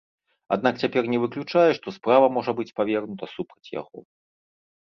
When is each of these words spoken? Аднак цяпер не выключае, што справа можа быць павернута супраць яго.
Аднак 0.55 0.79
цяпер 0.85 1.03
не 1.15 1.19
выключае, 1.25 1.67
што 1.79 1.87
справа 1.97 2.31
можа 2.39 2.51
быць 2.61 2.67
павернута 2.81 3.25
супраць 3.37 3.71
яго. 3.81 3.97